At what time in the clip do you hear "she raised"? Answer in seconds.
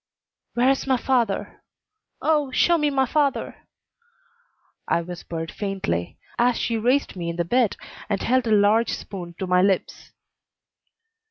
6.57-7.15